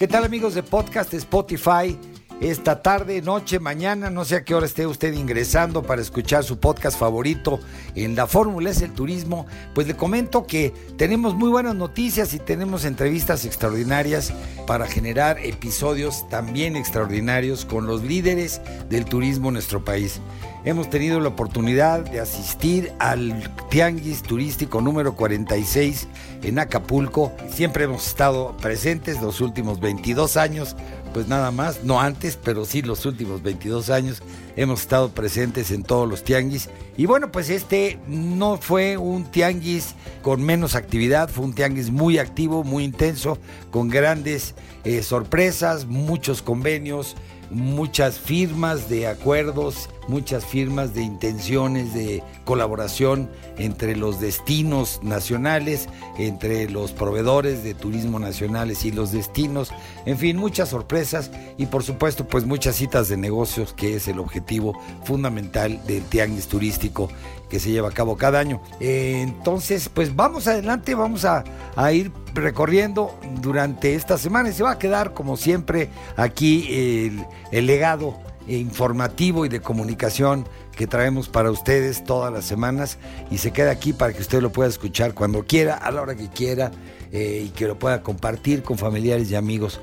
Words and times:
¿Qué 0.00 0.08
tal 0.08 0.24
amigos 0.24 0.54
de 0.54 0.62
podcast 0.62 1.12
Spotify? 1.12 1.94
Esta 2.40 2.80
tarde, 2.80 3.20
noche, 3.20 3.60
mañana, 3.60 4.08
no 4.08 4.24
sé 4.24 4.36
a 4.36 4.44
qué 4.44 4.54
hora 4.54 4.64
esté 4.64 4.86
usted 4.86 5.12
ingresando 5.12 5.82
para 5.82 6.00
escuchar 6.00 6.42
su 6.42 6.58
podcast 6.58 6.98
favorito 6.98 7.60
en 7.94 8.16
la 8.16 8.26
Fórmula 8.26 8.70
es 8.70 8.80
el 8.80 8.92
Turismo, 8.92 9.44
pues 9.74 9.86
le 9.86 9.94
comento 9.94 10.46
que 10.46 10.72
tenemos 10.96 11.34
muy 11.34 11.50
buenas 11.50 11.74
noticias 11.74 12.32
y 12.32 12.38
tenemos 12.38 12.86
entrevistas 12.86 13.44
extraordinarias 13.44 14.32
para 14.66 14.86
generar 14.86 15.38
episodios 15.44 16.26
también 16.30 16.76
extraordinarios 16.76 17.66
con 17.66 17.86
los 17.86 18.04
líderes 18.04 18.62
del 18.88 19.04
turismo 19.04 19.48
en 19.48 19.54
nuestro 19.54 19.84
país. 19.84 20.22
Hemos 20.62 20.90
tenido 20.90 21.20
la 21.20 21.28
oportunidad 21.28 22.00
de 22.00 22.20
asistir 22.20 22.92
al 22.98 23.50
Tianguis 23.70 24.22
Turístico 24.22 24.82
número 24.82 25.16
46 25.16 26.06
en 26.42 26.58
Acapulco. 26.58 27.32
Siempre 27.50 27.84
hemos 27.84 28.06
estado 28.06 28.54
presentes 28.58 29.22
los 29.22 29.40
últimos 29.40 29.80
22 29.80 30.36
años, 30.36 30.76
pues 31.12 31.28
nada 31.28 31.50
más, 31.50 31.84
no 31.84 32.00
antes, 32.00 32.38
pero 32.42 32.64
sí 32.64 32.82
los 32.82 33.06
últimos 33.06 33.42
22 33.42 33.90
años 33.90 34.22
hemos 34.56 34.80
estado 34.80 35.10
presentes 35.10 35.70
en 35.70 35.82
todos 35.82 36.08
los 36.08 36.22
tianguis. 36.22 36.68
Y 36.96 37.06
bueno, 37.06 37.32
pues 37.32 37.50
este 37.50 37.98
no 38.06 38.58
fue 38.58 38.96
un 38.96 39.24
tianguis 39.24 39.94
con 40.22 40.42
menos 40.42 40.74
actividad, 40.74 41.28
fue 41.28 41.44
un 41.44 41.54
tianguis 41.54 41.90
muy 41.90 42.18
activo, 42.18 42.64
muy 42.64 42.84
intenso, 42.84 43.38
con 43.70 43.88
grandes 43.88 44.54
eh, 44.84 45.02
sorpresas, 45.02 45.86
muchos 45.86 46.42
convenios, 46.42 47.16
muchas 47.50 48.18
firmas 48.18 48.88
de 48.88 49.06
acuerdos, 49.06 49.88
muchas 50.10 50.44
firmas 50.44 50.92
de 50.92 51.02
intenciones 51.02 51.94
de 51.94 52.22
colaboración 52.44 53.30
entre 53.56 53.96
los 53.96 54.20
destinos 54.20 55.00
nacionales, 55.02 55.88
entre 56.18 56.68
los 56.68 56.92
proveedores 56.92 57.62
de 57.64 57.74
turismo 57.74 58.18
nacionales 58.18 58.84
y 58.84 58.90
los 58.90 59.12
destinos, 59.12 59.70
en 60.04 60.18
fin, 60.18 60.36
muchas 60.36 60.68
sorpresas 60.68 61.30
y 61.56 61.66
por 61.66 61.84
supuesto 61.84 62.26
pues 62.26 62.44
muchas 62.44 62.76
citas 62.76 63.08
de 63.08 63.16
negocios 63.16 63.72
que 63.72 63.94
es 63.96 64.08
el 64.08 64.18
objetivo 64.18 64.78
fundamental 65.04 65.80
del 65.86 66.02
tianguis 66.02 66.48
turístico 66.48 67.08
que 67.48 67.60
se 67.60 67.70
lleva 67.70 67.88
a 67.88 67.92
cabo 67.92 68.16
cada 68.16 68.38
año. 68.38 68.62
entonces 68.78 69.88
pues 69.88 70.14
vamos 70.14 70.46
adelante, 70.46 70.94
vamos 70.94 71.24
a, 71.24 71.44
ir 71.92 72.12
recorriendo 72.34 73.18
durante 73.40 73.94
esta 73.94 74.16
semana 74.18 74.50
y 74.50 74.52
se 74.52 74.62
va 74.62 74.72
a 74.72 74.78
quedar 74.78 75.14
como 75.14 75.36
siempre 75.36 75.88
aquí 76.16 76.66
el, 76.70 77.24
el 77.50 77.66
legado 77.66 78.29
informativo 78.48 79.44
y 79.44 79.48
de 79.48 79.60
comunicación 79.60 80.46
que 80.76 80.86
traemos 80.86 81.28
para 81.28 81.50
ustedes 81.50 82.04
todas 82.04 82.32
las 82.32 82.44
semanas 82.44 82.98
y 83.30 83.38
se 83.38 83.52
queda 83.52 83.70
aquí 83.70 83.92
para 83.92 84.12
que 84.12 84.22
usted 84.22 84.40
lo 84.40 84.50
pueda 84.50 84.68
escuchar 84.68 85.14
cuando 85.14 85.44
quiera, 85.44 85.74
a 85.74 85.90
la 85.90 86.02
hora 86.02 86.14
que 86.14 86.28
quiera 86.28 86.70
eh, 87.12 87.44
y 87.46 87.48
que 87.50 87.66
lo 87.66 87.78
pueda 87.78 88.02
compartir 88.02 88.62
con 88.62 88.78
familiares 88.78 89.30
y 89.30 89.36
amigos. 89.36 89.80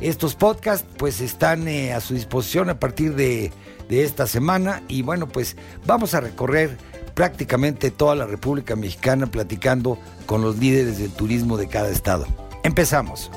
Estos 0.00 0.34
podcasts 0.34 0.86
pues 0.96 1.20
están 1.20 1.68
eh, 1.68 1.92
a 1.92 2.00
su 2.00 2.14
disposición 2.14 2.70
a 2.70 2.80
partir 2.80 3.14
de, 3.14 3.52
de 3.88 4.02
esta 4.02 4.26
semana 4.26 4.82
y 4.88 5.02
bueno 5.02 5.28
pues 5.28 5.56
vamos 5.86 6.14
a 6.14 6.20
recorrer 6.20 6.76
prácticamente 7.14 7.90
toda 7.90 8.14
la 8.14 8.26
República 8.26 8.76
Mexicana 8.76 9.26
platicando 9.26 9.98
con 10.26 10.42
los 10.42 10.58
líderes 10.58 10.98
del 10.98 11.10
turismo 11.10 11.58
de 11.58 11.68
cada 11.68 11.90
estado. 11.90 12.26
Empezamos. 12.62 13.30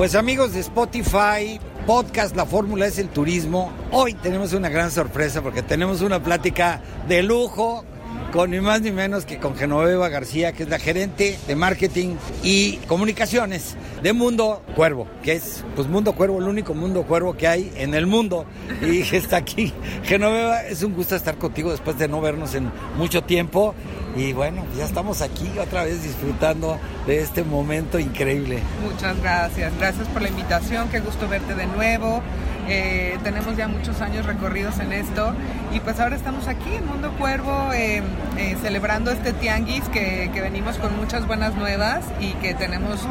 Pues 0.00 0.14
amigos 0.14 0.54
de 0.54 0.60
Spotify, 0.60 1.60
podcast 1.86 2.34
La 2.34 2.46
Fórmula 2.46 2.86
es 2.86 2.98
el 2.98 3.10
Turismo, 3.10 3.70
hoy 3.90 4.14
tenemos 4.14 4.54
una 4.54 4.70
gran 4.70 4.90
sorpresa 4.90 5.42
porque 5.42 5.60
tenemos 5.60 6.00
una 6.00 6.22
plática 6.22 6.80
de 7.06 7.22
lujo 7.22 7.84
con 8.32 8.50
ni 8.50 8.60
más 8.60 8.80
ni 8.80 8.92
menos 8.92 9.24
que 9.24 9.38
con 9.38 9.56
Genoveva 9.56 10.08
García, 10.08 10.52
que 10.52 10.62
es 10.62 10.68
la 10.68 10.78
gerente 10.78 11.38
de 11.46 11.56
marketing 11.56 12.16
y 12.42 12.76
comunicaciones 12.86 13.76
de 14.02 14.12
Mundo 14.12 14.62
Cuervo, 14.76 15.08
que 15.22 15.32
es 15.32 15.64
pues 15.74 15.88
Mundo 15.88 16.12
Cuervo, 16.12 16.38
el 16.38 16.48
único 16.48 16.74
Mundo 16.74 17.02
Cuervo 17.02 17.36
que 17.36 17.48
hay 17.48 17.72
en 17.76 17.94
el 17.94 18.06
mundo 18.06 18.46
y 18.82 19.00
está 19.16 19.38
aquí. 19.38 19.72
Genoveva, 20.04 20.62
es 20.62 20.82
un 20.82 20.94
gusto 20.94 21.16
estar 21.16 21.38
contigo 21.38 21.70
después 21.70 21.98
de 21.98 22.08
no 22.08 22.20
vernos 22.20 22.54
en 22.54 22.70
mucho 22.96 23.22
tiempo 23.22 23.74
y 24.16 24.32
bueno, 24.32 24.64
ya 24.76 24.84
estamos 24.84 25.22
aquí 25.22 25.48
otra 25.58 25.84
vez 25.84 26.02
disfrutando 26.02 26.78
de 27.06 27.20
este 27.20 27.42
momento 27.42 27.98
increíble. 27.98 28.60
Muchas 28.82 29.20
gracias, 29.20 29.76
gracias 29.78 30.08
por 30.08 30.22
la 30.22 30.28
invitación, 30.28 30.88
qué 30.90 31.00
gusto 31.00 31.28
verte 31.28 31.54
de 31.54 31.66
nuevo. 31.66 32.22
Eh, 32.68 33.18
tenemos 33.24 33.56
ya 33.56 33.68
muchos 33.68 34.00
años 34.00 34.26
recorridos 34.26 34.78
en 34.78 34.92
esto 34.92 35.34
y 35.72 35.80
pues 35.80 35.98
ahora 35.98 36.16
estamos 36.16 36.46
aquí 36.46 36.74
en 36.74 36.86
Mundo 36.86 37.12
Cuervo 37.18 37.72
eh, 37.72 38.02
eh, 38.38 38.56
celebrando 38.62 39.10
este 39.10 39.32
tianguis 39.32 39.88
que, 39.88 40.30
venimos 40.40 40.76
con 40.78 40.96
muchas 40.96 41.26
buenas 41.26 41.54
nuevas 41.54 42.04
y 42.20 42.32
que 42.34 42.54
tenemos 42.54 43.06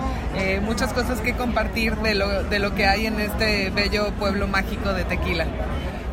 muchas 0.64 0.94
cosas 0.94 1.20
que 1.22 1.34
compartir 1.34 1.96
de 1.98 2.16
lo, 2.16 2.44
de 2.44 2.60
lo 2.60 2.74
que 2.74 2.86
hay 2.86 3.06
en 3.06 3.20
este 3.20 3.70
bello 3.70 4.12
pueblo 4.14 4.48
mágico 4.48 4.94
de 4.94 5.04
Tequila. 5.04 5.46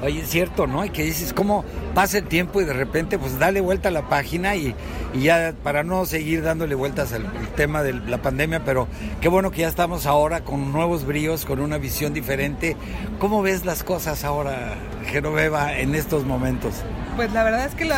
Oye, 0.07 0.21
es 0.21 0.31
cierto, 0.31 0.69
¿no? 0.69 0.85
Y 0.85 0.91
que 0.91 1.03
dices, 1.03 1.33
¿cómo 1.33 1.65
pasa 1.93 2.19
el 2.19 2.29
tiempo 2.29 2.61
y 2.61 2.65
de 2.65 2.73
repente, 2.73 3.19
pues 3.19 3.41
dale 3.41 3.61
vuelta 3.61 3.89
a 3.89 3.91
la 3.91 4.09
página 4.09 4.55
y, 4.55 4.73
ya 5.21 5.53
para 5.65 5.83
no 5.83 6.07
seguir 6.07 6.45
dándole 6.45 6.77
vueltas 6.77 7.13
al, 7.13 7.27
tema 7.57 7.83
de 7.83 7.93
la 7.93 8.23
pandemia, 8.23 8.65
pero 8.65 8.87
qué 9.21 9.29
bueno 9.29 9.51
que 9.51 9.63
ya 9.63 9.69
estamos 9.69 10.07
ahora 10.07 10.45
con 10.45 10.73
nuevos 10.73 11.05
bríos, 11.07 11.45
con 11.45 11.59
una 11.59 11.79
visión 11.79 12.15
diferente. 12.15 12.77
¿Cómo 13.19 13.43
ves 13.43 13.65
las 13.65 13.83
cosas 13.83 14.25
ahora, 14.25 14.75
Genoveva, 15.07 15.77
en 15.77 15.97
estos 15.97 16.25
momentos? 16.25 16.85
Pues 17.17 17.33
la 17.33 17.43
verdad 17.43 17.65
es 17.65 17.75
que 17.75 17.91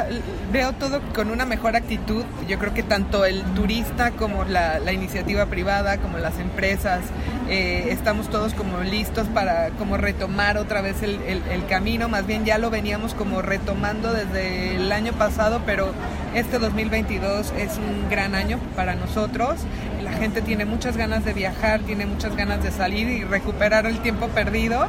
veo 0.53 0.73
todo 0.75 1.01
con 1.13 1.31
una 1.31 1.45
mejor 1.45 1.75
actitud. 1.75 2.25
Yo 2.49 2.59
creo 2.59 2.73
que 2.73 2.85
tanto 2.85 3.25
el 3.25 3.43
turista 3.55 4.13
como 4.13 4.45
la, 4.45 4.93
iniciativa 4.93 5.45
privada, 5.47 5.99
como 5.99 6.17
las 6.19 6.39
empresas, 6.39 7.01
eh, 7.49 7.89
estamos 7.91 8.29
todos 8.29 8.55
como 8.55 8.81
listos 8.81 9.27
para 9.29 9.71
como 9.71 9.97
retomar 9.97 10.59
otra 10.59 10.81
vez 10.81 11.03
el, 11.03 11.21
el 11.23 11.67
camino. 11.67 12.09
Más 12.09 12.27
bien 12.27 12.45
ya 12.45 12.59
lo 12.59 12.71
veníamos 12.71 13.15
como 13.15 13.43
retomando 13.43 14.13
desde 14.13 14.77
el 14.77 14.93
año 14.93 15.13
pasado, 15.13 15.63
pero 15.65 15.93
este 16.35 16.59
2022 16.59 17.53
es 17.59 17.79
un 17.79 18.09
gran 18.11 18.35
año 18.35 18.59
para 18.77 18.95
nosotros. 18.95 19.61
La 20.03 20.13
gente 20.13 20.43
tiene 20.43 20.65
muchas 20.65 20.97
ganas 20.97 21.25
de 21.25 21.33
viajar, 21.33 21.81
tiene 21.81 22.07
muchas 22.07 22.37
ganas 22.37 22.63
de 22.63 22.71
salir 22.71 23.09
y 23.09 23.25
recuperar 23.25 23.87
el 23.87 23.99
tiempo 24.01 24.29
perdido 24.29 24.89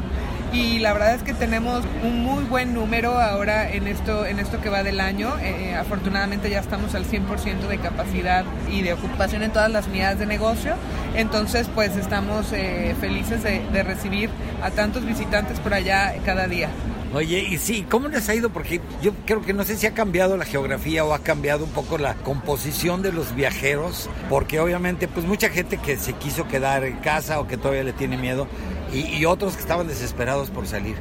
y 0.52 0.80
la 0.80 0.94
verdad 0.94 1.16
es 1.16 1.24
que 1.24 1.34
tenemos 1.34 1.84
un 2.04 2.24
muy 2.24 2.44
buen 2.44 2.74
número 2.74 3.20
ahora 3.20 3.72
en 3.72 3.88
esto, 3.88 4.26
en 4.26 4.40
esto 4.40 4.60
que 4.62 4.70
va 4.70 4.84
del 4.84 5.00
año. 5.00 5.34
Eh, 5.42 5.76
afortunadamente 5.76 6.50
ya 6.50 6.60
estamos 6.60 6.96
al 6.96 7.06
100% 7.06 7.68
de 7.68 7.78
capacidad 7.78 8.46
y 8.72 8.82
de 8.82 8.94
ocupación 8.94 9.44
en 9.44 9.52
todas 9.52 9.72
las 9.72 9.88
unidades 9.88 10.20
de 10.20 10.26
negocio. 10.26 10.74
Entonces 11.16 11.70
pues 11.74 11.96
estamos 11.96 12.52
eh, 12.52 12.96
felices 13.00 13.44
de, 13.44 13.62
de 13.72 13.84
recibir 13.84 14.30
a 14.64 14.72
tantos 14.72 15.06
visitantes 15.06 15.60
por 15.60 15.74
allá 15.74 16.16
cada 16.26 16.48
día. 16.48 16.70
Oye, 17.12 17.40
y 17.40 17.58
sí, 17.58 17.88
¿cómo 17.90 18.08
les 18.08 18.30
ha 18.30 18.36
ido? 18.36 18.52
Porque 18.52 18.82
yo 19.02 19.14
creo 19.26 19.42
que 19.42 19.52
no 19.52 19.64
sé 19.64 19.78
si 19.78 19.88
ha 19.88 19.96
cambiado 19.96 20.38
la 20.38 20.46
geografía 20.46 21.04
o 21.04 21.16
ha 21.16 21.20
cambiado 21.20 21.66
un 21.66 21.72
poco 21.72 21.98
la 21.98 22.14
composición 22.14 23.02
de 23.02 23.12
los 23.12 23.34
viajeros, 23.34 24.08
porque 24.30 24.60
obviamente 24.60 25.08
pues 25.08 25.26
mucha 25.26 25.50
gente 25.50 25.78
que 25.78 25.98
se 25.98 26.14
quiso 26.14 26.48
quedar 26.48 26.84
en 26.84 26.98
casa 26.98 27.40
o 27.40 27.48
que 27.48 27.58
todavía 27.58 27.84
le 27.84 27.94
tiene 27.94 28.16
miedo, 28.16 28.48
y, 28.94 29.26
otros 29.26 29.56
que 29.56 29.62
estaban 29.62 29.88
desesperados 29.88 30.50
por 30.50 30.68
salir. 30.68 30.96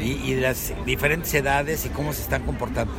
Y, 0.00 0.34
las 0.34 0.74
diferentes 0.84 1.32
edades 1.34 1.86
y 1.86 1.88
cómo 1.88 2.12
se 2.12 2.22
están 2.22 2.42
comportando. 2.42 2.92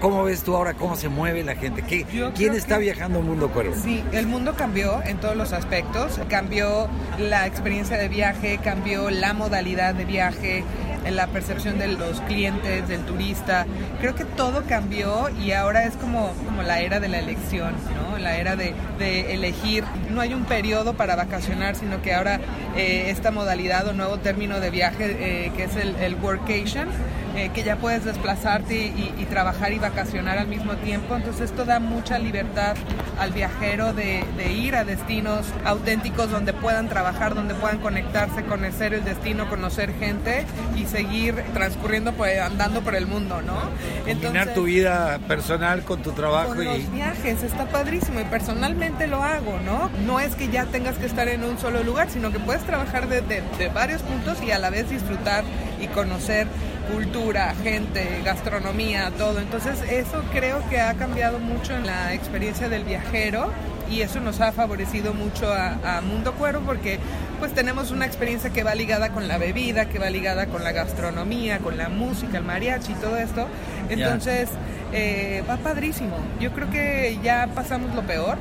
¿Cómo, 0.00 0.24
ves 0.24 0.42
tú 0.42 0.56
ahora 0.56 0.74
cómo 0.74 0.96
se 0.96 1.08
mueve 1.08 1.44
la 1.44 1.54
gente? 1.54 1.82
¿Qué, 1.82 2.04
¿Quién 2.34 2.54
está 2.54 2.78
viajando 2.78 3.18
al 3.18 3.24
mundo 3.24 3.48
cuervo? 3.50 3.74
Sí, 3.82 4.02
el 4.12 4.26
mundo 4.26 4.54
cambió 4.56 5.02
en 5.04 5.18
todos 5.18 5.36
los 5.36 5.52
aspectos. 5.52 6.20
Cambió 6.28 6.88
la 7.18 7.46
experiencia 7.46 7.96
de 7.96 8.08
viaje, 8.08 8.58
cambió 8.62 9.10
la 9.10 9.32
modalidad 9.32 9.94
de 9.94 10.04
viaje, 10.04 10.64
en 11.04 11.16
la 11.16 11.26
percepción 11.26 11.78
de 11.78 11.88
los 11.88 12.20
clientes, 12.22 12.86
del 12.88 13.00
turista. 13.02 13.66
Creo 14.00 14.14
que 14.14 14.24
todo 14.24 14.62
cambió 14.68 15.28
y 15.42 15.52
ahora 15.52 15.84
es 15.84 15.94
como, 15.96 16.32
como 16.44 16.62
la 16.62 16.80
era 16.80 17.00
de 17.00 17.08
la 17.08 17.18
elección, 17.18 17.74
¿no? 17.94 18.18
la 18.18 18.36
era 18.36 18.56
de, 18.56 18.74
de 18.98 19.34
elegir. 19.34 19.84
No 20.10 20.20
hay 20.20 20.34
un 20.34 20.44
periodo 20.44 20.94
para 20.94 21.16
vacacionar, 21.16 21.76
sino 21.76 22.02
que 22.02 22.14
ahora 22.14 22.40
eh, 22.76 23.10
esta 23.10 23.30
modalidad 23.30 23.86
o 23.88 23.92
nuevo 23.92 24.18
término 24.18 24.60
de 24.60 24.70
viaje 24.70 25.16
eh, 25.18 25.52
que 25.56 25.64
es 25.64 25.76
el, 25.76 25.94
el 25.96 26.14
workation, 26.16 26.88
eh, 27.36 27.50
que 27.54 27.62
ya 27.62 27.76
puedes 27.76 28.04
desplazarte 28.04 28.86
y, 28.86 29.26
trabajar 29.30 29.72
y 29.72 29.78
vacacionar 29.78 30.38
al 30.38 30.48
mismo 30.48 30.74
tiempo. 30.74 31.14
Entonces 31.14 31.50
esto 31.50 31.64
da 31.64 31.78
mucha 31.78 32.18
libertad 32.18 32.76
al 33.20 33.30
viajero 33.30 33.92
de, 33.92 34.24
ir 34.52 34.74
a 34.74 34.82
destinos 34.82 35.46
auténticos 35.64 36.30
donde 36.30 36.52
puedan 36.52 36.88
trabajar, 36.88 37.36
donde 37.36 37.54
puedan 37.54 37.78
conectarse, 37.78 38.42
conocer 38.42 38.94
el 38.94 39.04
destino, 39.04 39.48
conocer 39.48 39.94
gente 39.94 40.44
y 40.76 40.86
seguir 40.86 41.36
transcurriendo, 41.54 42.12
pues, 42.12 42.40
andando 42.40 42.80
por 42.80 42.96
el 42.96 43.06
mundo, 43.06 43.40
¿no? 43.42 43.60
Combinar 44.04 44.52
tu 44.52 44.64
vida 44.64 45.20
personal 45.28 45.84
con 45.84 46.02
tu 46.02 46.10
trabajo. 46.12 46.48
Con 46.48 46.64
los 46.64 46.92
viajes, 46.92 47.44
está 47.44 47.66
padrísimo 47.66 48.20
y 48.20 48.24
personalmente 48.24 49.06
lo 49.06 49.22
hago, 49.22 49.58
¿no? 49.64 49.90
No 50.04 50.18
es 50.18 50.34
que 50.34 50.48
ya 50.48 50.64
tengas 50.66 50.96
que 50.96 51.06
estar 51.06 51.28
en 51.28 51.44
un 51.44 51.58
solo 51.58 51.84
lugar, 51.84 52.10
sino 52.10 52.32
que 52.32 52.40
puedes 52.40 52.62
trabajar 52.64 53.08
de, 53.08 53.20
de 53.20 53.68
varios 53.72 54.02
puntos 54.02 54.42
y 54.42 54.50
a 54.50 54.58
la 54.58 54.70
vez 54.70 54.90
disfrutar 54.90 55.44
y 55.80 55.86
conocer 55.88 56.48
cultura, 56.92 57.54
gente, 57.62 58.20
gastronomía, 58.24 59.10
todo. 59.16 59.40
Entonces 59.40 59.80
eso 59.90 60.22
creo 60.32 60.66
que 60.68 60.80
ha 60.80 60.94
cambiado 60.94 61.38
mucho 61.38 61.74
en 61.74 61.86
la 61.86 62.14
experiencia 62.14 62.68
del 62.68 62.84
viajero 62.84 63.50
y 63.90 64.02
eso 64.02 64.20
nos 64.20 64.40
ha 64.40 64.52
favorecido 64.52 65.14
mucho 65.14 65.52
a, 65.52 66.00
Mundo 66.02 66.32
Cuero 66.34 66.60
porque 66.60 66.98
pues 67.38 67.52
tenemos 67.52 67.90
una 67.90 68.06
experiencia 68.06 68.50
que 68.50 68.62
va 68.62 68.74
ligada 68.74 69.10
con 69.10 69.28
la 69.28 69.38
bebida, 69.38 69.86
que 69.86 69.98
va 69.98 70.10
ligada 70.10 70.46
con 70.46 70.62
la 70.64 70.72
gastronomía, 70.72 71.58
con 71.58 71.76
la 71.76 71.88
música, 71.88 72.38
el 72.38 72.44
mariachi 72.44 72.92
y 72.92 72.96
todo 72.96 73.16
esto. 73.16 73.46
Entonces 73.88 74.48
eh, 74.92 75.42
va 75.48 75.56
padrísimo. 75.56 76.16
Yo 76.40 76.52
creo 76.52 76.70
que 76.70 77.18
ya 77.22 77.48
pasamos 77.54 77.94
lo 77.94 78.02
peor. 78.02 78.38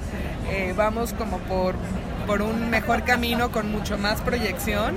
Eh, 0.51 0.73
vamos 0.75 1.13
como 1.13 1.37
por, 1.39 1.75
por 2.27 2.41
un 2.41 2.69
mejor 2.69 3.03
camino 3.03 3.51
con 3.51 3.71
mucho 3.71 3.97
más 3.97 4.21
proyección 4.21 4.95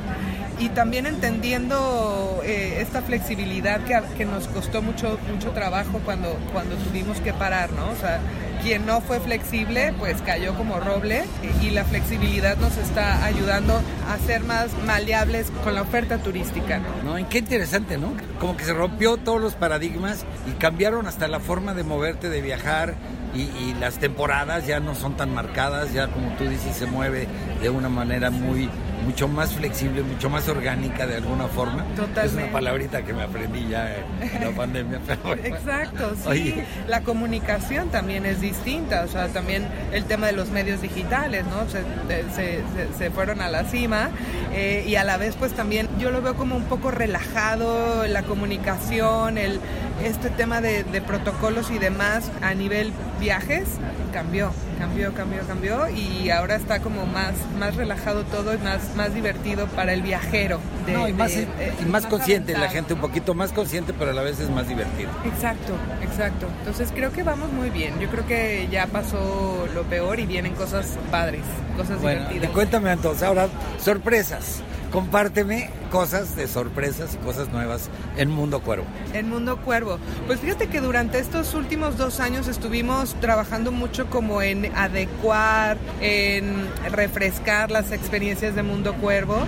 y 0.58 0.68
también 0.70 1.06
entendiendo 1.06 2.40
eh, 2.44 2.78
esta 2.80 3.02
flexibilidad 3.02 3.80
que, 3.84 4.00
que, 4.16 4.24
nos 4.24 4.48
costó 4.48 4.82
mucho 4.82 5.18
mucho 5.32 5.50
trabajo 5.50 6.00
cuando 6.04 6.38
cuando 6.52 6.76
tuvimos 6.76 7.18
que 7.20 7.32
parar, 7.32 7.72
¿no? 7.72 7.90
O 7.90 7.96
sea, 7.96 8.20
quien 8.62 8.86
no 8.86 9.00
fue 9.00 9.18
flexible, 9.18 9.92
pues 9.98 10.22
cayó 10.22 10.54
como 10.54 10.78
roble 10.78 11.24
y 11.60 11.70
la 11.70 11.84
flexibilidad 11.84 12.56
nos 12.58 12.76
está 12.76 13.24
ayudando 13.24 13.80
a 14.08 14.18
ser 14.18 14.44
más 14.44 14.70
maleables 14.86 15.50
con 15.64 15.74
la 15.74 15.82
oferta 15.82 16.18
turística. 16.18 16.80
No, 17.04 17.18
y 17.18 17.24
qué 17.24 17.38
interesante, 17.38 17.98
¿no? 17.98 18.14
Como 18.38 18.56
que 18.56 18.64
se 18.64 18.72
rompió 18.72 19.16
todos 19.16 19.40
los 19.40 19.54
paradigmas 19.54 20.24
y 20.46 20.52
cambiaron 20.52 21.06
hasta 21.06 21.26
la 21.26 21.40
forma 21.40 21.74
de 21.74 21.82
moverte, 21.82 22.28
de 22.28 22.40
viajar 22.40 22.94
y 23.34 23.72
las 23.80 23.98
temporadas 23.98 24.66
ya 24.66 24.78
no 24.78 24.94
son 24.94 25.16
tan 25.16 25.32
marcadas, 25.32 25.92
ya 25.94 26.08
como 26.08 26.28
tú 26.36 26.44
dices, 26.44 26.76
se 26.76 26.86
mueve 26.86 27.26
de 27.62 27.70
una 27.70 27.88
manera 27.88 28.30
muy 28.30 28.68
mucho 29.04 29.28
más 29.28 29.54
flexible, 29.54 30.02
mucho 30.02 30.30
más 30.30 30.48
orgánica 30.48 31.06
de 31.06 31.16
alguna 31.16 31.46
forma. 31.48 31.84
Totalmente. 31.94 32.26
Es 32.26 32.32
una 32.34 32.52
palabrita 32.52 33.02
que 33.02 33.12
me 33.12 33.22
aprendí 33.22 33.68
ya 33.68 33.96
en 34.20 34.44
la 34.44 34.50
pandemia. 34.56 35.00
Exacto, 35.44 36.14
sí. 36.30 36.54
La 36.88 37.02
comunicación 37.02 37.88
también 37.90 38.26
es 38.26 38.40
distinta, 38.40 39.02
o 39.04 39.08
sea, 39.08 39.28
también 39.28 39.66
el 39.92 40.04
tema 40.04 40.26
de 40.26 40.32
los 40.32 40.50
medios 40.50 40.80
digitales, 40.80 41.44
¿no? 41.46 41.66
Se, 41.68 42.62
se, 42.98 43.10
fueron 43.10 43.42
a 43.42 43.48
la 43.48 43.64
cima 43.64 44.10
eh, 44.52 44.84
y 44.86 44.96
a 44.96 45.04
la 45.04 45.16
vez 45.16 45.36
pues 45.36 45.52
también 45.52 45.88
yo 45.98 46.10
lo 46.10 46.22
veo 46.22 46.34
como 46.34 46.56
un 46.56 46.64
poco 46.64 46.90
relajado 46.90 48.06
la 48.06 48.22
comunicación, 48.22 49.38
el, 49.38 49.60
este 50.02 50.30
tema 50.30 50.60
de, 50.60 50.84
de 50.84 51.02
protocolos 51.02 51.70
y 51.70 51.78
demás 51.78 52.30
a 52.40 52.54
nivel 52.54 52.92
viajes 53.20 53.64
cambió, 54.12 54.52
cambió, 54.78 55.14
cambió, 55.14 55.40
cambió 55.46 55.88
y 55.88 56.30
ahora 56.30 56.56
está 56.56 56.80
como 56.80 57.06
más, 57.06 57.32
más 57.58 57.74
relajado 57.76 58.24
todo 58.24 58.54
y 58.54 58.58
más, 58.58 58.91
más 58.94 59.14
divertido 59.14 59.66
para 59.68 59.92
el 59.92 60.02
viajero. 60.02 60.60
no, 60.86 61.08
y 61.08 61.12
más, 61.12 61.32
más, 61.86 62.06
consciente, 62.06 62.52
la 62.52 62.68
gente 62.68 62.94
un 62.94 63.00
poquito 63.00 63.34
más 63.34 63.52
consciente, 63.52 63.92
pero 63.92 64.10
a 64.10 64.14
la 64.14 64.22
vez 64.22 64.40
es 64.40 64.50
más 64.50 64.68
divertido. 64.68 65.10
Exacto, 65.24 65.74
exacto. 66.02 66.46
Entonces 66.60 66.90
creo 66.94 67.12
que 67.12 67.22
vamos 67.22 67.52
muy 67.52 67.70
bien. 67.70 67.98
Yo 68.00 68.08
creo 68.08 68.26
que 68.26 68.68
ya 68.70 68.86
pasó 68.86 69.68
lo 69.74 69.82
peor 69.84 70.20
y 70.20 70.26
vienen 70.26 70.54
cosas 70.54 70.98
padres, 71.10 71.42
cosas 71.76 72.00
bueno, 72.00 72.20
divertidas. 72.20 72.50
Cuéntame 72.52 72.92
entonces, 72.92 73.22
ahora 73.22 73.48
sorpresas 73.78 74.62
compárteme 74.92 75.70
cosas 75.90 76.36
de 76.36 76.46
sorpresas 76.46 77.14
y 77.14 77.18
cosas 77.18 77.48
nuevas 77.48 77.88
en 78.16 78.30
Mundo 78.30 78.60
Cuervo. 78.60 78.84
En 79.12 79.28
Mundo 79.28 79.56
Cuervo. 79.58 79.98
Pues 80.26 80.40
fíjate 80.40 80.68
que 80.68 80.80
durante 80.80 81.18
estos 81.18 81.54
últimos 81.54 81.96
dos 81.96 82.20
años 82.20 82.46
estuvimos 82.46 83.14
trabajando 83.20 83.72
mucho 83.72 84.08
como 84.08 84.42
en 84.42 84.66
adecuar, 84.76 85.78
en 86.00 86.68
refrescar 86.90 87.70
las 87.70 87.90
experiencias 87.90 88.54
de 88.54 88.62
Mundo 88.62 88.94
Cuervo. 88.94 89.38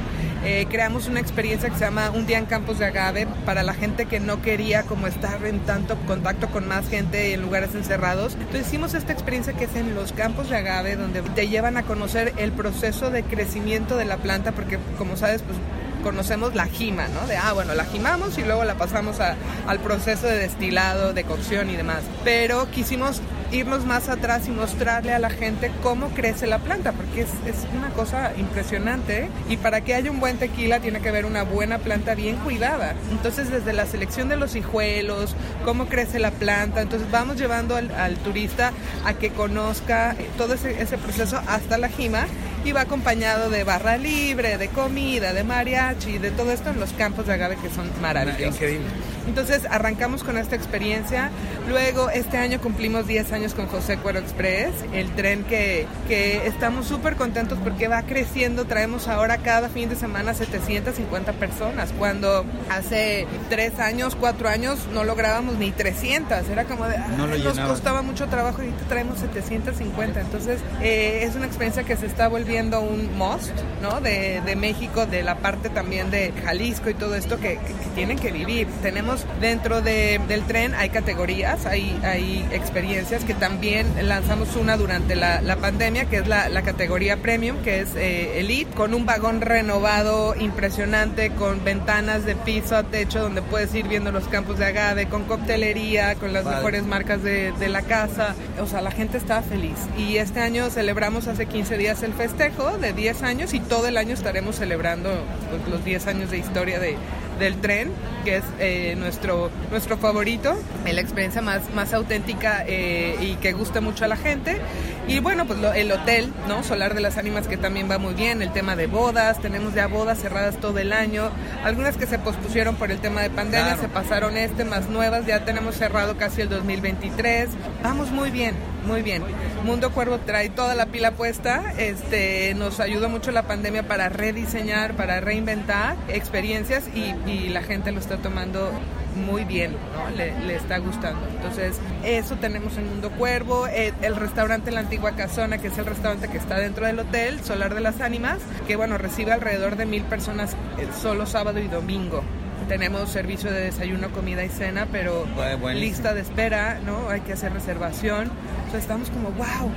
Eh, 0.46 0.66
creamos 0.68 1.08
una 1.08 1.20
experiencia 1.20 1.70
que 1.70 1.76
se 1.76 1.86
llama 1.86 2.10
Un 2.10 2.26
día 2.26 2.36
en 2.36 2.44
Campos 2.44 2.78
de 2.78 2.84
Agave 2.84 3.26
para 3.46 3.62
la 3.62 3.72
gente 3.72 4.04
que 4.04 4.20
no 4.20 4.42
quería 4.42 4.82
como 4.82 5.06
estar 5.06 5.42
en 5.46 5.60
tanto 5.60 5.96
contacto 6.06 6.48
con 6.48 6.68
más 6.68 6.86
gente 6.86 7.32
en 7.32 7.40
lugares 7.40 7.74
encerrados. 7.74 8.34
Entonces 8.34 8.66
hicimos 8.66 8.92
esta 8.92 9.14
experiencia 9.14 9.54
que 9.54 9.64
es 9.64 9.74
en 9.74 9.94
los 9.94 10.12
campos 10.12 10.50
de 10.50 10.56
agave 10.58 10.96
donde 10.96 11.22
te 11.22 11.48
llevan 11.48 11.78
a 11.78 11.84
conocer 11.84 12.34
el 12.36 12.52
proceso 12.52 13.10
de 13.10 13.22
crecimiento 13.22 13.96
de 13.96 14.04
la 14.04 14.18
planta 14.18 14.52
porque 14.52 14.78
como 14.98 15.16
sabes 15.16 15.40
pues 15.40 15.56
conocemos 16.04 16.54
la 16.54 16.66
jima, 16.66 17.08
¿no? 17.08 17.26
De, 17.26 17.36
ah, 17.36 17.52
bueno, 17.54 17.74
la 17.74 17.86
jimamos 17.86 18.36
y 18.38 18.42
luego 18.42 18.62
la 18.64 18.74
pasamos 18.74 19.16
al 19.20 19.80
proceso 19.80 20.26
de 20.26 20.36
destilado, 20.36 21.14
de 21.14 21.24
cocción 21.24 21.70
y 21.70 21.76
demás. 21.76 22.02
Pero 22.22 22.70
quisimos 22.70 23.22
irnos 23.50 23.86
más 23.86 24.08
atrás 24.08 24.46
y 24.46 24.50
mostrarle 24.50 25.12
a 25.12 25.18
la 25.18 25.30
gente 25.30 25.70
cómo 25.82 26.08
crece 26.10 26.46
la 26.46 26.58
planta, 26.58 26.92
porque 26.92 27.22
es, 27.22 27.28
es 27.46 27.66
una 27.74 27.88
cosa 27.90 28.32
impresionante. 28.36 29.30
Y 29.48 29.56
para 29.56 29.80
que 29.80 29.94
haya 29.94 30.10
un 30.10 30.20
buen 30.20 30.36
tequila 30.36 30.80
tiene 30.80 31.00
que 31.00 31.08
haber 31.08 31.24
una 31.24 31.42
buena 31.42 31.78
planta 31.78 32.14
bien 32.14 32.36
cuidada. 32.36 32.94
Entonces, 33.10 33.50
desde 33.50 33.72
la 33.72 33.86
selección 33.86 34.28
de 34.28 34.36
los 34.36 34.54
hijuelos, 34.56 35.34
cómo 35.64 35.86
crece 35.86 36.18
la 36.18 36.32
planta, 36.32 36.82
entonces 36.82 37.10
vamos 37.10 37.38
llevando 37.38 37.76
al, 37.76 38.16
turista 38.18 38.72
a 39.06 39.14
que 39.14 39.30
conozca 39.30 40.14
todo 40.36 40.54
ese, 40.54 40.82
ese 40.82 40.98
proceso 40.98 41.40
hasta 41.48 41.78
la 41.78 41.88
jima 41.88 42.26
y 42.64 42.72
va 42.72 42.82
acompañado 42.82 43.50
de 43.50 43.62
barra 43.64 43.96
libre, 43.98 44.56
de 44.58 44.68
comida, 44.68 45.32
de 45.32 45.44
mariachi, 45.44 46.18
de 46.18 46.30
todo 46.30 46.50
esto 46.50 46.70
en 46.70 46.80
los 46.80 46.92
campos 46.92 47.26
de 47.26 47.34
agave 47.34 47.56
que 47.56 47.68
son 47.68 47.90
maravillosos. 48.00 48.54
Increíble. 48.54 48.86
Entonces 49.26 49.62
arrancamos 49.70 50.22
con 50.22 50.38
esta 50.38 50.56
experiencia. 50.56 51.30
Luego 51.68 52.10
este 52.10 52.36
año 52.36 52.60
cumplimos 52.60 53.06
10 53.06 53.32
años 53.32 53.54
con 53.54 53.66
José 53.66 53.96
Cuero 53.96 54.18
Express, 54.18 54.72
el 54.92 55.10
tren 55.14 55.44
que, 55.44 55.86
que 56.08 56.46
estamos 56.46 56.86
súper 56.86 57.16
contentos 57.16 57.58
porque 57.62 57.88
va 57.88 58.02
creciendo. 58.02 58.64
Traemos 58.66 59.08
ahora 59.08 59.38
cada 59.38 59.68
fin 59.68 59.88
de 59.88 59.96
semana 59.96 60.34
750 60.34 61.32
personas, 61.34 61.92
cuando 61.98 62.44
hace 62.70 63.26
3 63.48 63.78
años, 63.80 64.16
4 64.18 64.48
años 64.48 64.78
no 64.92 65.04
lográbamos 65.04 65.56
ni 65.56 65.72
300. 65.72 66.48
Era 66.48 66.64
como 66.64 66.86
de, 66.86 66.98
nos 67.18 67.58
costaba 67.60 68.02
mucho 68.02 68.26
trabajo 68.26 68.62
y 68.62 68.66
ahorita 68.66 68.84
traemos 68.88 69.18
750. 69.20 70.20
Entonces 70.20 70.60
eh, 70.82 71.20
es 71.22 71.34
una 71.34 71.46
experiencia 71.46 71.84
que 71.84 71.96
se 71.96 72.06
está 72.06 72.28
volviendo 72.28 72.80
un 72.80 73.16
must, 73.16 73.52
¿no? 73.82 74.00
De, 74.00 74.42
de 74.44 74.56
México, 74.56 75.06
de 75.06 75.22
la 75.22 75.36
parte 75.36 75.70
también 75.70 76.10
de 76.10 76.32
Jalisco 76.44 76.90
y 76.90 76.94
todo 76.94 77.14
esto 77.14 77.38
que, 77.38 77.54
que 77.54 77.74
tienen 77.94 78.18
que 78.18 78.30
vivir. 78.30 78.68
Tenemos 78.82 79.13
dentro 79.40 79.80
del 79.80 80.42
tren, 80.46 80.74
hay 80.74 80.90
categorías, 80.90 81.66
hay, 81.66 81.98
hay 82.02 82.46
experiencias 82.52 83.24
que 83.24 83.34
también 83.34 83.86
lanzamos 84.08 84.56
una 84.56 84.76
durante 84.76 85.14
la, 85.16 85.56
pandemia, 85.60 86.06
que 86.06 86.18
es 86.18 86.28
la, 86.28 86.62
categoría 86.62 87.18
premium, 87.18 87.58
que 87.62 87.80
es 87.80 87.94
eh, 87.94 88.40
Elite, 88.40 88.70
con 88.74 88.94
un 88.94 89.04
vagón 89.04 89.40
renovado 89.40 90.34
impresionante, 90.34 91.30
con 91.30 91.62
ventanas 91.62 92.24
de 92.24 92.34
piso 92.36 92.76
a 92.76 92.84
techo 92.84 93.20
donde 93.20 93.42
puedes 93.42 93.74
ir 93.74 93.86
viendo 93.86 94.12
los 94.12 94.28
campos 94.28 94.58
de 94.58 94.66
agave, 94.66 95.06
con 95.06 95.24
coctelería, 95.24 96.14
con 96.14 96.32
las 96.32 96.44
mejores 96.44 96.84
marcas 96.84 97.22
de, 97.22 97.52
la 97.68 97.82
casa. 97.82 98.34
O 98.62 98.66
sea, 98.66 98.82
la 98.82 98.90
gente 98.90 99.16
está 99.16 99.42
feliz. 99.42 99.76
Y 99.96 100.18
este 100.18 100.40
año 100.40 100.70
celebramos 100.70 101.28
hace 101.28 101.46
15 101.46 101.78
días 101.78 102.02
el 102.02 102.12
festejo 102.12 102.76
de 102.78 102.92
10 102.92 103.22
años 103.22 103.54
y 103.54 103.60
todo 103.60 103.88
el 103.88 103.96
año 103.96 104.14
estaremos 104.14 104.56
celebrando 104.56 105.10
pues, 105.50 105.68
los 105.68 105.84
10 105.84 106.06
años 106.06 106.30
de 106.30 106.38
historia 106.38 106.78
de, 106.78 106.96
del 107.38 107.60
tren, 107.60 107.90
que 108.24 108.36
es 108.36 108.44
eh, 108.58 108.94
nuestro, 108.96 109.50
nuestro 109.70 109.96
favorito, 109.98 110.56
la 110.84 111.00
experiencia 111.00 111.42
más, 111.42 111.62
más 111.74 111.92
auténtica 111.92 112.64
eh, 112.66 113.16
y 113.20 113.34
que 113.36 113.52
gusta 113.52 113.80
mucho 113.80 114.04
a 114.04 114.08
la 114.08 114.16
gente. 114.16 114.60
Y 115.06 115.20
bueno, 115.20 115.46
pues 115.46 115.58
el 115.74 115.92
hotel, 115.92 116.32
¿no? 116.48 116.62
Solar 116.62 116.94
de 116.94 117.00
las 117.00 117.18
Ánimas 117.18 117.46
que 117.46 117.58
también 117.58 117.90
va 117.90 117.98
muy 117.98 118.14
bien, 118.14 118.40
el 118.40 118.52
tema 118.52 118.74
de 118.74 118.86
bodas, 118.86 119.38
tenemos 119.40 119.74
ya 119.74 119.86
bodas 119.86 120.18
cerradas 120.18 120.58
todo 120.58 120.78
el 120.78 120.92
año, 120.92 121.30
algunas 121.62 121.96
que 121.96 122.06
se 122.06 122.18
pospusieron 122.18 122.76
por 122.76 122.90
el 122.90 122.98
tema 122.98 123.20
de 123.20 123.28
pandemia, 123.28 123.76
se 123.76 123.88
pasaron 123.88 124.36
este, 124.38 124.64
más 124.64 124.88
nuevas, 124.88 125.26
ya 125.26 125.44
tenemos 125.44 125.74
cerrado 125.74 126.16
casi 126.16 126.40
el 126.40 126.48
2023, 126.48 127.50
vamos 127.82 128.10
muy 128.12 128.30
bien, 128.30 128.54
muy 128.86 129.02
bien. 129.02 129.22
Mundo 129.64 129.90
Cuervo 129.90 130.18
trae 130.18 130.48
toda 130.48 130.74
la 130.74 130.86
pila 130.86 131.12
puesta, 131.12 131.72
este, 131.78 132.54
nos 132.54 132.80
ayudó 132.80 133.08
mucho 133.08 133.30
la 133.30 133.44
pandemia 133.44 133.86
para 133.86 134.08
rediseñar, 134.08 134.94
para 134.94 135.20
reinventar 135.20 135.96
experiencias 136.08 136.84
y, 136.94 137.14
y 137.28 137.48
la 137.48 137.62
gente 137.62 137.92
lo 137.92 138.00
está 138.00 138.18
tomando 138.18 138.70
muy 139.14 139.44
bien, 139.44 139.72
¿no? 139.72 140.10
Le, 140.16 140.54
está 140.54 140.78
gustando. 140.78 141.26
Entonces, 141.28 141.76
eso 142.04 142.36
tenemos 142.36 142.76
en 142.76 142.88
Mundo 142.88 143.10
Cuervo, 143.10 143.66
eh, 143.68 143.92
el, 144.02 144.16
restaurante 144.16 144.70
La 144.70 144.80
Antigua 144.80 145.12
Casona, 145.12 145.58
que 145.58 145.68
es 145.68 145.78
el 145.78 145.86
restaurante 145.86 146.28
que 146.28 146.38
está 146.38 146.58
dentro 146.58 146.86
del 146.86 146.98
hotel, 146.98 147.42
Solar 147.42 147.74
de 147.74 147.80
las 147.80 148.00
Ánimas, 148.00 148.38
que 148.66 148.76
bueno, 148.76 148.98
recibe 148.98 149.32
alrededor 149.32 149.76
de 149.76 149.86
mil 149.86 150.02
personas 150.02 150.52
eh, 150.78 150.88
solo 151.00 151.26
sábado 151.26 151.58
y 151.60 151.68
domingo. 151.68 152.22
Tenemos 152.68 153.10
servicio 153.10 153.50
de 153.52 153.60
desayuno, 153.60 154.10
comida 154.10 154.44
y 154.44 154.48
cena, 154.48 154.86
pero 154.90 155.26
lista 155.74 156.14
de 156.14 156.22
espera, 156.22 156.80
¿no? 156.84 157.08
Hay 157.08 157.20
que 157.20 157.34
hacer 157.34 157.52
reservación. 157.52 158.30
Entonces 158.56 158.82
estamos 158.82 159.10
como, 159.10 159.30
wow. 159.30 159.70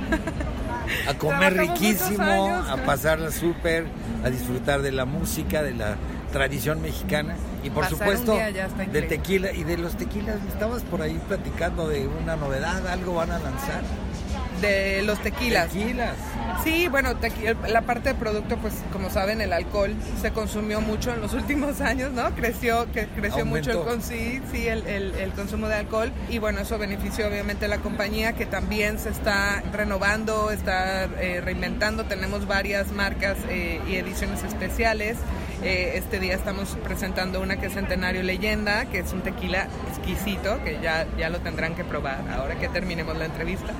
a 1.08 1.14
comer 1.14 1.56
riquísimo, 1.56 2.48
a 2.48 2.76
pasarla 2.84 3.30
súper, 3.30 3.86
a 4.24 4.30
disfrutar 4.30 4.82
de 4.82 4.92
la 4.92 5.04
música, 5.04 5.62
de 5.62 5.74
la 5.74 5.96
tradición 6.32 6.82
mexicana 6.82 7.36
y 7.62 7.70
por 7.70 7.86
supuesto 7.86 8.36
del 8.92 9.08
tequila 9.08 9.52
y 9.52 9.64
de 9.64 9.76
los 9.78 9.96
tequilas. 9.96 10.36
Estabas 10.48 10.82
por 10.82 11.02
ahí 11.02 11.20
platicando 11.28 11.88
de 11.88 12.06
una 12.06 12.36
novedad, 12.36 12.86
algo 12.88 13.14
van 13.14 13.30
a 13.30 13.38
lanzar. 13.38 13.82
De 14.60 15.02
los 15.02 15.18
tequilas. 15.20 15.70
Tequilas. 15.70 16.14
Sí, 16.64 16.88
bueno, 16.88 17.10
la 17.68 17.82
parte 17.82 18.10
de 18.10 18.14
producto, 18.14 18.56
pues 18.56 18.74
como 18.92 19.10
saben, 19.10 19.40
el 19.40 19.52
alcohol 19.52 19.94
se 20.20 20.32
consumió 20.32 20.80
mucho 20.80 21.12
en 21.12 21.20
los 21.20 21.32
últimos 21.34 21.80
años, 21.80 22.12
¿no? 22.12 22.34
Creció, 22.34 22.90
que 22.92 23.06
creció 23.06 23.44
mucho 23.46 23.90
el, 23.92 24.02
sí, 24.02 24.40
sí, 24.52 24.66
el, 24.66 24.86
el, 24.86 25.32
consumo 25.32 25.68
de 25.68 25.76
alcohol 25.76 26.12
y 26.28 26.38
bueno, 26.38 26.60
eso 26.60 26.78
benefició 26.78 27.28
obviamente 27.28 27.66
a 27.66 27.68
la 27.68 27.78
compañía 27.78 28.32
que 28.32 28.44
también 28.44 28.98
se 28.98 29.10
está 29.10 29.62
renovando, 29.72 30.50
está 30.50 31.04
eh, 31.04 31.40
reinventando, 31.42 32.04
tenemos 32.04 32.46
varias 32.46 32.90
marcas 32.92 33.36
eh, 33.48 33.80
y 33.88 33.96
ediciones 33.96 34.42
especiales. 34.42 35.16
Eh, 35.62 35.94
este 35.96 36.20
día 36.20 36.34
estamos 36.34 36.76
presentando 36.84 37.40
una 37.40 37.56
que 37.56 37.66
es 37.66 37.72
Centenario 37.72 38.22
Leyenda, 38.22 38.84
que 38.86 39.00
es 39.00 39.12
un 39.12 39.22
tequila 39.22 39.66
exquisito, 39.88 40.62
que 40.62 40.78
ya, 40.80 41.06
ya 41.18 41.30
lo 41.30 41.40
tendrán 41.40 41.74
que 41.74 41.82
probar 41.82 42.20
ahora 42.30 42.54
que 42.60 42.68
terminemos 42.68 43.16
la 43.16 43.24
entrevista. 43.24 43.72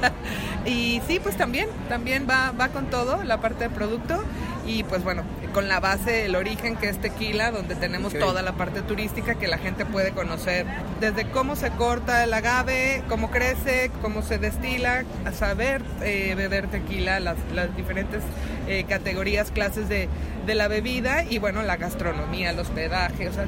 y 0.66 1.00
sí, 1.06 1.20
pues 1.22 1.36
también, 1.36 1.68
también 1.88 2.26
va, 2.28 2.50
va 2.50 2.68
con 2.68 2.86
todo 2.86 3.22
la 3.22 3.40
parte 3.40 3.68
de 3.68 3.70
producto 3.70 4.20
y 4.66 4.82
pues 4.82 5.04
bueno, 5.04 5.22
con 5.52 5.68
la 5.68 5.80
base, 5.80 6.24
el 6.24 6.34
origen 6.34 6.76
que 6.76 6.88
es 6.88 6.98
tequila, 7.00 7.50
donde 7.50 7.74
tenemos 7.74 8.12
toda 8.14 8.42
la 8.42 8.52
parte 8.52 8.82
turística 8.82 9.34
que 9.34 9.46
la 9.46 9.58
gente 9.58 9.84
puede 9.84 10.12
conocer, 10.12 10.66
desde 11.00 11.28
cómo 11.30 11.56
se 11.56 11.70
corta 11.70 12.24
el 12.24 12.32
agave, 12.32 13.02
cómo 13.08 13.30
crece, 13.30 13.90
cómo 14.00 14.22
se 14.22 14.38
destila, 14.38 15.04
a 15.24 15.32
saber 15.32 15.82
eh, 16.02 16.34
beber 16.36 16.68
tequila, 16.68 17.20
las, 17.20 17.36
las 17.54 17.74
diferentes 17.76 18.22
eh, 18.68 18.84
categorías, 18.88 19.50
clases 19.50 19.88
de, 19.88 20.08
de, 20.46 20.54
la 20.54 20.68
bebida 20.68 21.24
y 21.24 21.38
bueno, 21.38 21.62
la 21.62 21.76
gastronomía, 21.76 22.50
el 22.50 22.58
hospedaje, 22.58 23.28
o 23.28 23.32
sea, 23.32 23.46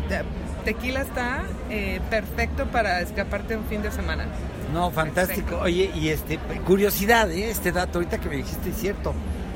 tequila 0.65 1.03
está 1.03 1.43
eh, 1.71 2.01
perfecto 2.11 2.67
para 2.67 3.01
escaparte 3.01 3.57
un 3.57 3.65
fin 3.65 3.83
de 3.83 3.91
semana. 3.91 4.27
No, 4.73 4.91
fantástico. 4.91 5.59
Oye, 5.63 5.91
y 5.95 6.09
este, 6.09 6.39
curiosidad, 6.67 7.31
este 7.31 7.71
dato 7.71 7.99
ahorita 7.99 8.19
que 8.19 8.29
me 8.29 8.37
dijiste 8.37 8.71
es 8.71 8.77
cierto 8.77 9.15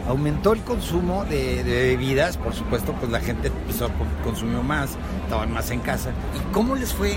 aumentó 0.08 0.54
el 0.54 0.62
consumo 0.62 1.24
de, 1.26 1.62
bebidas, 1.62 2.36
por 2.38 2.54
supuesto, 2.54 2.92
pues 2.94 3.12
la 3.12 3.20
gente 3.20 3.48
empezó 3.48 3.90
consumió 4.24 4.62
más, 4.62 4.96
estaban 5.24 5.52
más 5.52 5.70
en 5.70 5.80
casa. 5.80 6.10
¿Y 6.34 6.52
cómo 6.52 6.74
les 6.74 6.92
fue? 6.92 7.14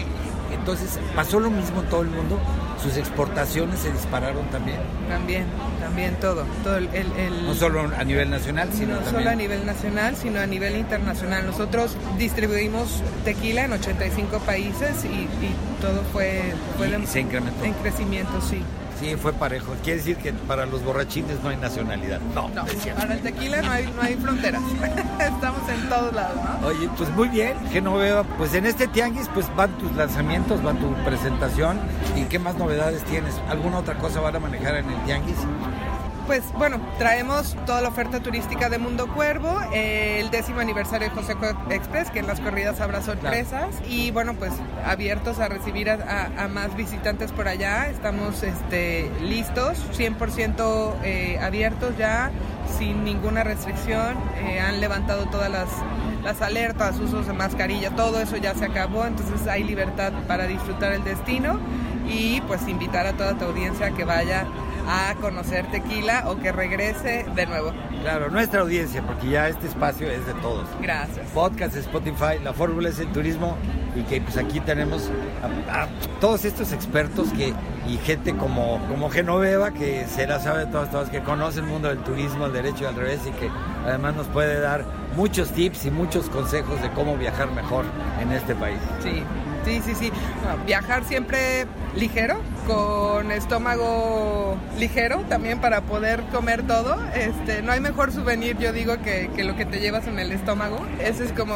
Entonces, 0.53 0.99
¿pasó 1.15 1.39
lo 1.39 1.49
mismo 1.49 1.81
en 1.81 1.89
todo 1.89 2.01
el 2.01 2.09
mundo? 2.09 2.37
¿Sus 2.83 2.97
exportaciones 2.97 3.79
se 3.79 3.91
dispararon 3.91 4.45
también? 4.49 4.79
También, 5.07 5.45
también 5.79 6.15
todo. 6.19 6.43
todo 6.63 6.77
el, 6.77 6.89
no 7.45 7.53
solo 7.53 7.89
a 7.97 8.03
nivel 8.03 8.29
nacional, 8.29 8.69
sino 8.73 8.99
no 8.99 9.09
solo 9.09 9.29
a 9.29 9.35
nivel 9.35 9.65
nacional, 9.65 10.15
sino 10.17 10.41
a 10.41 10.45
nivel 10.45 10.75
internacional. 10.75 11.45
Nosotros 11.45 11.95
distribuimos 12.17 13.01
tequila 13.23 13.65
en 13.65 13.73
85 13.73 14.39
países 14.39 15.05
y, 15.05 15.27
todo 15.81 16.03
fue, 16.11 16.53
y 17.01 17.07
se 17.07 17.21
incrementó. 17.21 17.63
en 17.63 17.73
crecimiento, 17.73 18.41
sí. 18.41 18.61
Sí, 19.01 19.15
fue 19.15 19.33
parejo. 19.33 19.73
Quiere 19.83 19.97
decir 19.97 20.15
que 20.17 20.31
para 20.31 20.67
los 20.67 20.83
borrachines 20.83 21.41
no 21.41 21.49
hay 21.49 21.57
nacionalidad. 21.57 22.19
No, 22.35 22.49
no 22.49 22.65
para 22.95 23.15
el 23.15 23.21
tequila 23.21 23.59
no 23.63 23.71
hay, 23.71 23.87
no 23.95 23.99
hay 23.99 24.13
fronteras. 24.13 24.61
Estamos 25.19 25.67
en 25.69 25.89
todos 25.89 26.13
lados, 26.13 26.35
¿no? 26.61 26.67
Oye, 26.67 26.87
pues 26.95 27.09
muy 27.09 27.27
bien, 27.29 27.57
Genoveva. 27.71 28.23
Pues 28.23 28.53
en 28.53 28.67
este 28.67 28.87
tianguis 28.87 29.27
pues 29.33 29.47
van 29.55 29.75
tus 29.79 29.91
lanzamientos, 29.93 30.63
va 30.63 30.73
tu 30.73 30.93
presentación. 31.03 31.79
¿Y 32.15 32.25
qué 32.25 32.37
más 32.37 32.53
novedades 32.57 33.03
tienes? 33.05 33.33
¿Alguna 33.49 33.79
otra 33.79 33.95
cosa 33.95 34.21
van 34.21 34.35
a 34.35 34.39
manejar 34.39 34.75
en 34.75 34.87
el 34.91 35.03
tianguis? 35.05 35.37
Pues 36.31 36.43
bueno, 36.53 36.79
traemos 36.97 37.57
toda 37.65 37.81
la 37.81 37.89
oferta 37.89 38.21
turística 38.21 38.69
de 38.69 38.77
Mundo 38.77 39.13
Cuervo, 39.13 39.59
el 39.73 40.31
décimo 40.31 40.61
aniversario 40.61 41.09
de 41.09 41.13
José 41.13 41.35
Express, 41.69 42.09
que 42.09 42.19
en 42.19 42.27
las 42.27 42.39
corridas 42.39 42.79
habrá 42.79 43.01
sorpresas, 43.01 43.75
y 43.85 44.11
bueno, 44.11 44.35
pues 44.35 44.53
abiertos 44.85 45.39
a 45.39 45.49
recibir 45.49 45.89
a, 45.89 46.47
más 46.47 46.73
visitantes 46.77 47.33
por 47.33 47.49
allá. 47.49 47.89
Estamos 47.89 48.43
este, 48.43 49.11
listos, 49.19 49.77
100% 49.97 50.93
eh, 51.03 51.37
abiertos 51.41 51.97
ya, 51.97 52.31
sin 52.79 53.03
ninguna 53.03 53.43
restricción. 53.43 54.15
Eh, 54.45 54.61
han 54.61 54.79
levantado 54.79 55.25
todas 55.25 55.51
las, 55.51 55.67
las 56.23 56.41
alertas, 56.41 56.97
usos 56.97 57.27
de 57.27 57.33
mascarilla, 57.33 57.89
todo 57.89 58.21
eso 58.21 58.37
ya 58.37 58.55
se 58.55 58.63
acabó, 58.63 59.05
entonces 59.05 59.47
hay 59.47 59.65
libertad 59.65 60.13
para 60.29 60.47
disfrutar 60.47 60.93
el 60.93 61.03
destino 61.03 61.59
y 62.07 62.39
pues 62.47 62.65
invitar 62.69 63.05
a 63.05 63.17
toda 63.17 63.37
tu 63.37 63.43
audiencia 63.43 63.87
a 63.87 63.91
que 63.91 64.05
vaya 64.05 64.45
a 64.87 65.15
conocer 65.15 65.69
tequila 65.71 66.25
o 66.27 66.39
que 66.39 66.51
regrese 66.51 67.25
de 67.35 67.45
nuevo. 67.45 67.71
Claro, 68.01 68.29
nuestra 68.29 68.61
audiencia, 68.61 69.01
porque 69.01 69.29
ya 69.29 69.47
este 69.47 69.67
espacio 69.67 70.09
es 70.09 70.25
de 70.25 70.33
todos. 70.35 70.67
Gracias. 70.81 71.29
Podcast, 71.31 71.75
Spotify, 71.75 72.39
la 72.43 72.53
fórmula 72.53 72.89
es 72.89 72.99
el 72.99 73.11
turismo 73.11 73.57
y 73.95 74.03
que 74.03 74.21
pues 74.21 74.37
aquí 74.37 74.59
tenemos 74.59 75.09
a, 75.69 75.87
todos 76.19 76.45
estos 76.45 76.71
expertos 76.71 77.29
que 77.33 77.53
y 77.87 77.97
gente 77.97 78.35
como, 78.35 78.79
como 78.87 79.09
Genoveva 79.09 79.71
que 79.71 80.05
se 80.07 80.27
la 80.27 80.39
sabe 80.39 80.65
de 80.65 80.71
todas, 80.71 80.91
todas, 80.91 81.09
que 81.09 81.21
conoce 81.21 81.59
el 81.59 81.65
mundo 81.65 81.89
del 81.89 81.99
turismo, 81.99 82.45
el 82.45 82.53
derecho 82.53 82.83
y 82.83 82.87
al 82.87 82.95
revés 82.95 83.19
y 83.27 83.31
que 83.31 83.49
además 83.85 84.15
nos 84.15 84.27
puede 84.27 84.59
dar 84.59 84.85
muchos 85.15 85.51
tips 85.51 85.85
y 85.85 85.91
muchos 85.91 86.29
consejos 86.29 86.81
de 86.81 86.89
cómo 86.91 87.17
viajar 87.17 87.51
mejor 87.51 87.85
en 88.21 88.31
este 88.31 88.55
país. 88.55 88.79
Sí, 89.03 89.23
sí, 89.65 89.81
sí, 89.85 89.95
sí. 89.95 90.11
viajar 90.65 91.03
siempre 91.05 91.65
ligero, 91.95 92.39
con 92.67 93.31
estómago 93.31 94.57
ligero 94.77 95.19
también 95.27 95.59
para 95.59 95.81
poder 95.81 96.23
comer 96.31 96.63
todo. 96.63 96.97
Este, 97.13 97.61
no 97.61 97.71
hay 97.71 97.79
mejor 97.79 98.11
souvenir, 98.11 98.57
yo 98.57 98.71
digo, 98.71 98.95
que, 99.01 99.29
lo 99.43 99.55
que 99.55 99.65
te 99.65 99.79
llevas 99.79 100.07
en 100.07 100.19
el 100.19 100.31
estómago. 100.31 100.79
Ese 100.99 101.25
es 101.25 101.31
como 101.31 101.55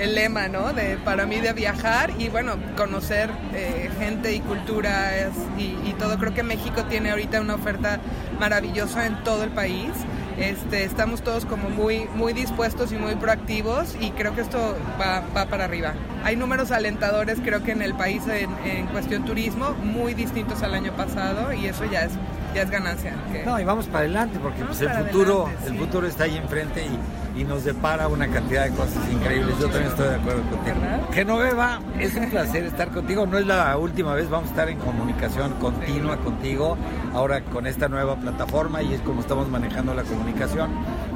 el 0.00 0.14
lema, 0.14 0.48
¿no? 0.48 0.72
De, 0.72 0.96
para 0.98 1.26
mí 1.26 1.40
de 1.40 1.52
viajar 1.52 2.12
y 2.18 2.28
bueno, 2.28 2.56
conocer 2.76 3.30
eh, 3.54 3.90
gente 3.98 4.34
y 4.34 4.40
culturas 4.40 5.30
y, 5.58 5.76
y 5.88 5.94
todo. 5.98 6.18
Creo 6.18 6.34
que 6.34 6.42
México 6.42 6.84
tiene 6.84 7.10
ahorita 7.10 7.40
una 7.40 7.54
oferta 7.54 8.00
maravillosa 8.38 9.06
en 9.06 9.22
todo 9.24 9.44
el 9.44 9.50
país. 9.50 9.90
Este, 10.38 10.84
estamos 10.84 11.22
todos 11.22 11.44
como 11.44 11.68
muy, 11.68 12.06
muy 12.14 12.32
dispuestos 12.32 12.92
y 12.92 12.96
muy 12.96 13.14
proactivos 13.16 13.94
y 14.00 14.10
creo 14.12 14.34
que 14.34 14.40
esto 14.40 14.74
va, 14.98 15.22
va 15.36 15.46
para 15.46 15.64
arriba. 15.64 15.92
Hay 16.24 16.36
números 16.36 16.70
alentadores 16.70 17.38
creo 17.42 17.62
que 17.62 17.72
en 17.72 17.82
el 17.82 17.94
país 17.94 18.22
en, 18.26 18.50
en 18.64 18.86
cuestión 18.88 19.24
turismo 19.24 19.72
muy 19.72 20.14
distintos 20.14 20.62
al 20.62 20.74
año 20.74 20.92
pasado 20.92 21.52
y 21.52 21.66
eso 21.66 21.84
ya 21.90 22.02
es 22.02 22.12
ya 22.54 22.62
es 22.62 22.70
ganancia. 22.70 23.14
No, 23.44 23.60
y 23.60 23.64
vamos 23.64 23.86
para 23.86 24.00
adelante 24.00 24.38
porque 24.42 24.64
pues, 24.64 24.80
el 24.80 24.90
futuro 24.90 25.48
el 25.66 25.78
futuro 25.78 26.06
está 26.06 26.24
ahí 26.24 26.36
enfrente 26.36 26.84
y, 26.84 26.98
nos 27.40 27.64
depara 27.64 28.06
una 28.06 28.28
cantidad 28.28 28.64
de 28.64 28.70
cosas 28.72 28.98
increíbles. 29.10 29.58
Yo 29.58 29.70
también 29.70 29.90
estoy 29.90 30.08
de 30.08 30.14
acuerdo 30.16 30.42
contigo. 30.42 30.76
Genoveva, 31.10 31.80
es 31.98 32.14
un 32.14 32.28
placer 32.28 32.64
estar 32.64 32.90
contigo. 32.90 33.24
No 33.24 33.38
es 33.38 33.46
la 33.46 33.78
última 33.78 34.12
vez, 34.12 34.28
vamos 34.28 34.48
a 34.48 34.50
estar 34.50 34.68
en 34.68 34.78
comunicación 34.78 35.54
continua 35.54 36.18
contigo, 36.18 36.76
ahora 37.14 37.40
con 37.40 37.66
esta 37.66 37.88
nueva 37.88 38.16
plataforma 38.16 38.82
y 38.82 38.92
es 38.92 39.00
como 39.00 39.22
estamos 39.22 39.48
manejando 39.48 39.94
la 39.94 40.02
comunicación. 40.02 40.70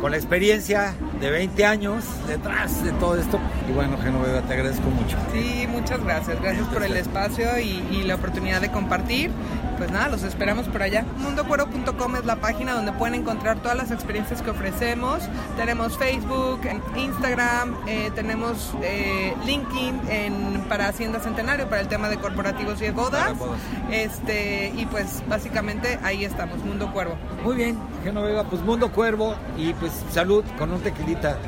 Con 0.04 0.10
la 0.10 0.18
experiencia 0.18 0.94
de 1.18 1.30
20 1.30 1.64
años 1.64 2.04
detrás 2.28 2.84
de 2.84 2.92
todo 2.92 3.16
esto. 3.16 3.40
Y 3.66 3.72
bueno, 3.72 3.96
Genoveva, 3.96 4.42
te 4.42 4.52
agradezco 4.52 4.90
mucho. 4.90 5.16
Sí, 5.32 5.66
muchas 5.66 6.04
gracias. 6.04 6.42
Gracias 6.42 6.68
por 6.68 6.82
el 6.82 6.94
espacio 6.94 7.58
y, 7.58 7.82
y 7.90 8.02
la 8.02 8.16
oportunidad 8.16 8.60
de 8.60 8.70
compartir. 8.70 9.30
Pues 9.78 9.90
nada, 9.90 10.08
los 10.08 10.22
esperamos 10.22 10.68
por 10.68 10.82
allá 10.82 11.04
mundocuero.com 11.18 12.16
es 12.16 12.24
la 12.24 12.36
página 12.36 12.74
donde 12.74 12.92
pueden 12.92 13.14
encontrar 13.14 13.58
todas 13.60 13.76
las 13.76 13.90
experiencias 13.90 14.40
que 14.42 14.50
ofrecemos. 14.50 15.22
Tenemos 15.56 15.98
Facebook, 15.98 16.60
Instagram, 16.96 17.74
eh, 17.86 18.10
tenemos 18.14 18.74
eh, 18.82 19.34
LinkedIn 19.44 20.00
en, 20.10 20.60
para 20.68 20.88
Hacienda 20.88 21.18
Centenario, 21.20 21.68
para 21.68 21.80
el 21.80 21.88
tema 21.88 22.08
de 22.08 22.18
corporativos 22.18 22.80
y 22.82 22.84
de 22.84 22.90
bodas. 22.92 23.32
Este, 23.90 24.72
y 24.76 24.86
pues 24.86 25.22
básicamente 25.28 25.98
ahí 26.02 26.24
estamos, 26.24 26.58
Mundo 26.64 26.92
Cuervo. 26.92 27.16
Muy 27.42 27.56
bien, 27.56 27.76
Pues 28.04 28.60
Mundo 28.60 28.92
Cuervo 28.92 29.34
y 29.56 29.72
pues 29.72 29.90
salud 30.10 30.44
con 30.58 30.70
un 30.70 30.80
tequilita. 30.82 31.38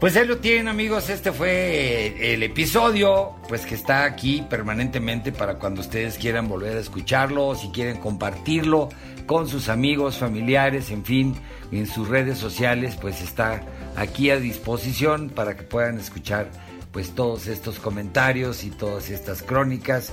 Pues 0.00 0.16
ahí 0.16 0.26
lo 0.26 0.38
tienen 0.38 0.66
amigos, 0.66 1.08
este 1.08 1.30
fue 1.30 2.34
el 2.34 2.42
episodio, 2.42 3.36
pues 3.48 3.64
que 3.64 3.76
está 3.76 4.04
aquí 4.04 4.44
permanentemente 4.50 5.30
para 5.30 5.54
cuando 5.54 5.82
ustedes 5.82 6.18
quieran 6.18 6.48
volver 6.48 6.78
a 6.78 6.80
escucharlo, 6.80 7.54
si 7.54 7.68
quieren 7.68 7.98
compartirlo 7.98 8.88
con 9.26 9.46
sus 9.46 9.68
amigos, 9.68 10.18
familiares, 10.18 10.90
en 10.90 11.04
fin, 11.04 11.36
en 11.70 11.86
sus 11.86 12.08
redes 12.08 12.38
sociales, 12.38 12.98
pues 13.00 13.22
está 13.22 13.62
aquí 13.94 14.30
a 14.30 14.40
disposición 14.40 15.30
para 15.30 15.56
que 15.56 15.62
puedan 15.62 16.00
escuchar 16.00 16.50
pues 16.90 17.14
todos 17.14 17.46
estos 17.46 17.78
comentarios 17.78 18.64
y 18.64 18.70
todas 18.70 19.10
estas 19.10 19.42
crónicas 19.42 20.12